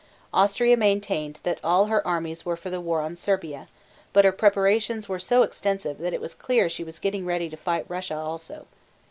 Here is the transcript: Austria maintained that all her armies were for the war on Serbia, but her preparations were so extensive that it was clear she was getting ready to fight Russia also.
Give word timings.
Austria 0.33 0.75
maintained 0.77 1.39
that 1.43 1.59
all 1.63 1.85
her 1.85 2.07
armies 2.07 2.43
were 2.43 2.57
for 2.57 2.71
the 2.71 2.81
war 2.81 3.01
on 3.01 3.15
Serbia, 3.15 3.67
but 4.13 4.25
her 4.25 4.31
preparations 4.31 5.07
were 5.07 5.19
so 5.19 5.43
extensive 5.43 5.99
that 5.99 6.11
it 6.11 6.21
was 6.21 6.33
clear 6.33 6.67
she 6.69 6.83
was 6.83 6.97
getting 6.97 7.23
ready 7.23 7.51
to 7.51 7.55
fight 7.57 7.85
Russia 7.87 8.15
also. 8.17 8.65